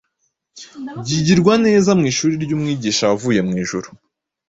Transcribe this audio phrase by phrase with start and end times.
[1.05, 3.87] byigirwa neza mu ishuri ry’Umwigisha wavuye mu ijuru